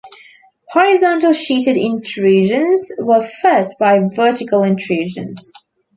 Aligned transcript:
Horizontal 0.73 1.31
sheeted 1.31 1.77
intrusions 1.77 2.91
were 2.97 3.21
fed 3.21 3.67
by 3.79 3.99
vertical 4.15 4.63
intrusions. 4.63 5.51